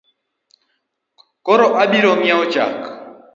Koro 1.45 1.65
abirong’iewo 1.81 2.43
chak? 2.53 2.79